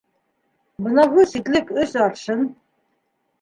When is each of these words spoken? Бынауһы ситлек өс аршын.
Бынауһы 0.85 1.25
ситлек 1.33 1.69
өс 1.83 1.93
аршын. 2.07 2.43